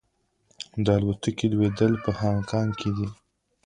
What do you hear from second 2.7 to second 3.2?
کې کې.